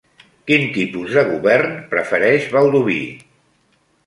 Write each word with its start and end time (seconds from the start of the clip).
Quin 0.51 0.63
tipus 0.77 1.13
de 1.17 1.23
govern 1.31 1.75
prefereix 1.93 2.49
Baldoví? 2.57 2.99